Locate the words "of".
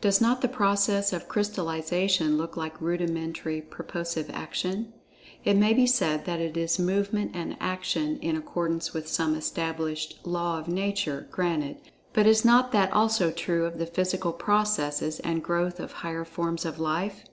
1.12-1.28, 10.58-10.68, 13.66-13.76, 15.80-15.92, 16.64-16.80